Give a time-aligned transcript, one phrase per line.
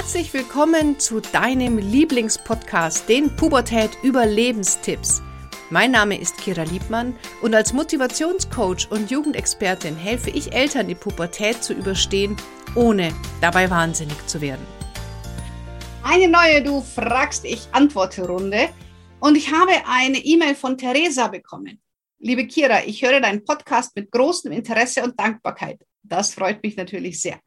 [0.00, 5.20] Herzlich willkommen zu deinem Lieblingspodcast, den Pubertät Überlebenstipps.
[5.68, 11.62] Mein Name ist Kira Liebmann und als Motivationscoach und Jugendexpertin helfe ich Eltern, die Pubertät
[11.62, 12.34] zu überstehen,
[12.74, 13.12] ohne
[13.42, 14.66] dabei wahnsinnig zu werden.
[16.02, 18.70] Eine neue Du fragst, ich antworte Runde
[19.20, 21.78] und ich habe eine E-Mail von Theresa bekommen.
[22.18, 25.78] Liebe Kira, ich höre deinen Podcast mit großem Interesse und Dankbarkeit.
[26.02, 27.38] Das freut mich natürlich sehr.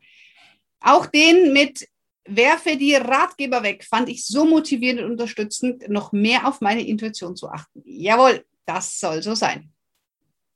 [0.81, 1.87] Auch den mit
[2.25, 7.35] Werfe die Ratgeber weg fand ich so motivierend und unterstützend, noch mehr auf meine Intuition
[7.35, 7.81] zu achten.
[7.85, 9.71] Jawohl, das soll so sein.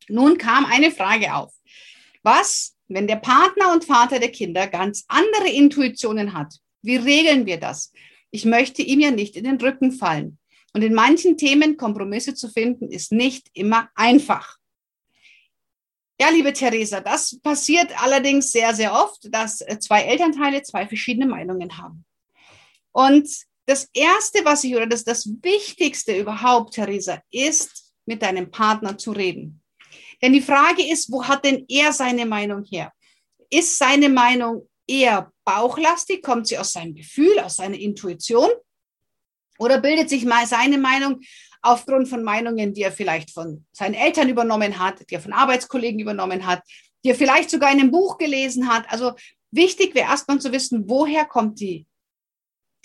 [0.08, 1.54] Nun kam eine Frage auf.
[2.24, 6.56] Was, wenn der Partner und Vater der Kinder ganz andere Intuitionen hat?
[6.82, 7.92] Wie regeln wir das?
[8.32, 10.38] Ich möchte ihm ja nicht in den Rücken fallen.
[10.74, 14.58] Und in manchen Themen Kompromisse zu finden, ist nicht immer einfach.
[16.20, 21.28] Ja, liebe Theresa, das passiert allerdings sehr, sehr oft, dass äh, zwei Elternteile zwei verschiedene
[21.28, 22.06] Meinungen haben.
[22.92, 23.30] Und
[23.68, 29.12] das Erste, was ich, oder das, das Wichtigste überhaupt, Theresa, ist, mit deinem Partner zu
[29.12, 29.62] reden.
[30.22, 32.92] Denn die Frage ist, wo hat denn er seine Meinung her?
[33.52, 36.24] Ist seine Meinung eher bauchlastig?
[36.24, 38.50] Kommt sie aus seinem Gefühl, aus seiner Intuition?
[39.60, 41.22] Oder bildet sich mal seine Meinung
[41.62, 46.00] aufgrund von Meinungen, die er vielleicht von seinen Eltern übernommen hat, die er von Arbeitskollegen
[46.00, 46.62] übernommen hat,
[47.04, 48.86] die er vielleicht sogar in einem Buch gelesen hat.
[48.90, 49.14] Also
[49.52, 51.86] wichtig wäre erstmal zu wissen, woher kommt die,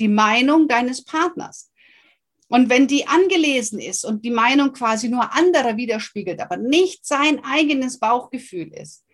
[0.01, 1.71] die Meinung deines Partners.
[2.49, 7.43] Und wenn die angelesen ist und die Meinung quasi nur anderer widerspiegelt, aber nicht sein
[7.45, 9.07] eigenes Bauchgefühl ist,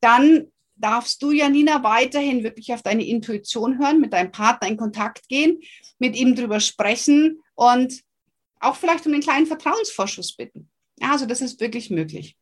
[0.00, 5.28] dann darfst du, Janina, weiterhin wirklich auf deine Intuition hören, mit deinem Partner in Kontakt
[5.28, 5.60] gehen,
[5.98, 8.02] mit ihm drüber sprechen und
[8.60, 10.70] auch vielleicht um einen kleinen Vertrauensvorschuss bitten.
[11.00, 12.36] Also das ist wirklich möglich.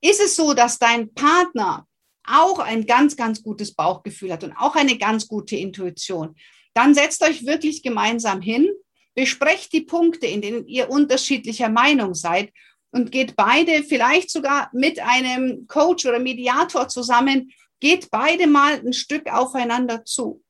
[0.00, 1.86] Ist es so, dass dein Partner
[2.26, 6.34] auch ein ganz, ganz gutes Bauchgefühl hat und auch eine ganz gute Intuition,
[6.72, 8.68] dann setzt euch wirklich gemeinsam hin,
[9.14, 12.50] besprecht die Punkte, in denen ihr unterschiedlicher Meinung seid
[12.94, 18.92] und geht beide vielleicht sogar mit einem Coach oder Mediator zusammen, geht beide mal ein
[18.92, 20.44] Stück aufeinander zu.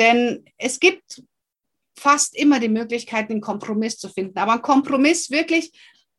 [0.00, 1.22] Denn es gibt
[1.96, 4.36] fast immer die Möglichkeit, einen Kompromiss zu finden.
[4.38, 5.70] Aber ein Kompromiss wirklich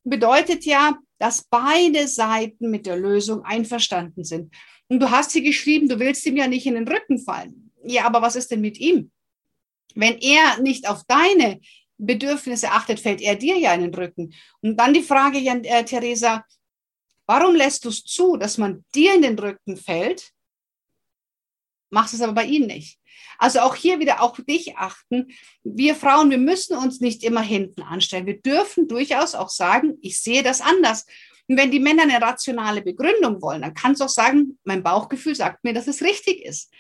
[0.06, 4.56] bedeutet ja, dass beide Seiten mit der Lösung einverstanden sind.
[4.88, 7.72] Und du hast sie geschrieben, du willst ihm ja nicht in den Rücken fallen.
[7.84, 9.12] Ja, aber was ist denn mit ihm?
[9.94, 11.60] Wenn er nicht auf deine
[11.98, 14.34] Bedürfnisse achtet, fällt er dir ja in den Rücken.
[14.62, 16.46] Und dann die Frage, Jan, äh, Theresa,
[17.26, 20.32] warum lässt du es zu, dass man dir in den Rücken fällt,
[21.90, 23.00] machst es aber bei ihm nicht?
[23.38, 25.28] Also auch hier wieder auf dich achten.
[25.64, 28.26] Wir Frauen, wir müssen uns nicht immer hinten anstellen.
[28.26, 31.06] Wir dürfen durchaus auch sagen, ich sehe das anders.
[31.48, 35.36] Und wenn die Männer eine rationale Begründung wollen, dann kannst du auch sagen, mein Bauchgefühl
[35.36, 36.72] sagt mir, dass es richtig ist.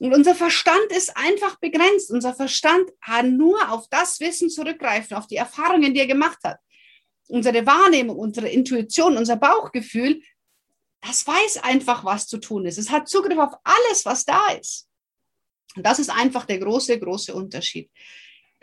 [0.00, 2.10] Und unser Verstand ist einfach begrenzt.
[2.10, 6.58] Unser Verstand kann nur auf das Wissen zurückgreifen, auf die Erfahrungen, die er gemacht hat.
[7.28, 10.20] Unsere Wahrnehmung, unsere Intuition, unser Bauchgefühl,
[11.00, 12.78] das weiß einfach, was zu tun ist.
[12.78, 14.88] Es hat Zugriff auf alles, was da ist.
[15.76, 17.90] Und das ist einfach der große, große Unterschied.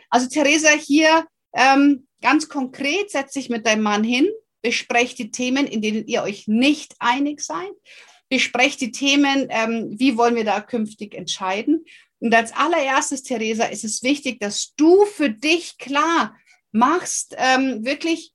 [0.08, 4.28] Also Theresa, hier ähm, ganz konkret setz dich mit deinem Mann hin,
[4.62, 7.72] besprecht die Themen, in denen ihr euch nicht einig seid,
[8.30, 11.84] besprecht die Themen, ähm, wie wollen wir da künftig entscheiden.
[12.20, 16.36] Und als allererstes, Theresa, ist es wichtig, dass du für dich klar
[16.72, 18.32] machst, ähm, wirklich,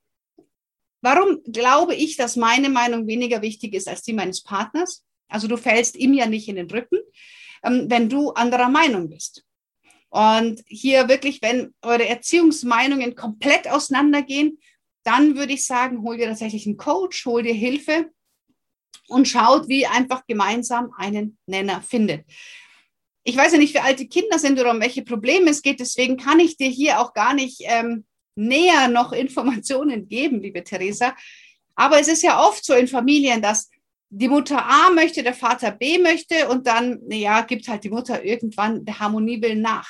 [1.02, 5.04] warum glaube ich, dass meine Meinung weniger wichtig ist als die meines Partners?
[5.28, 7.00] Also du fällst ihm ja nicht in den Rücken
[7.66, 9.44] ähm, wenn du anderer Meinung bist.
[10.10, 14.60] Und hier wirklich, wenn eure Erziehungsmeinungen komplett auseinandergehen,
[15.04, 18.12] dann würde ich sagen, hol dir tatsächlich einen Coach, hol dir Hilfe
[19.08, 22.26] und schaut, wie einfach gemeinsam einen Nenner findet.
[23.24, 26.18] Ich weiß ja nicht, wie alte Kinder sind oder um welche Probleme es geht, deswegen
[26.18, 28.06] kann ich dir hier auch gar nicht ähm,
[28.36, 31.16] näher noch Informationen geben, liebe Theresa.
[31.76, 33.70] Aber es ist ja oft so in Familien, dass
[34.10, 38.24] die Mutter A möchte, der Vater B möchte und dann, ja, gibt halt die Mutter
[38.24, 39.90] irgendwann der Harmoniewillen nach.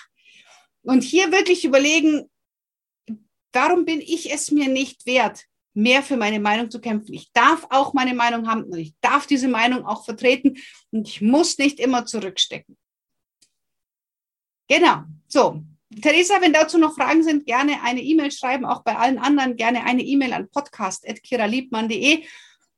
[0.81, 2.29] Und hier wirklich überlegen,
[3.51, 5.45] warum bin ich es mir nicht wert,
[5.75, 7.13] mehr für meine Meinung zu kämpfen?
[7.13, 10.57] Ich darf auch meine Meinung haben und ich darf diese Meinung auch vertreten
[10.91, 12.75] und ich muss nicht immer zurückstecken.
[14.67, 15.61] Genau, so.
[16.01, 19.83] Theresa, wenn dazu noch Fragen sind, gerne eine E-Mail schreiben, auch bei allen anderen gerne
[19.83, 22.23] eine E-Mail an podcast.kiraliebmann.de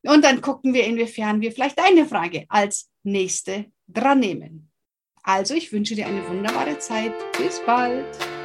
[0.04, 4.72] und dann gucken wir, inwiefern wir vielleicht deine Frage als nächste dran nehmen.
[5.24, 7.14] Also, ich wünsche dir eine wunderbare Zeit.
[7.38, 8.37] Bis bald.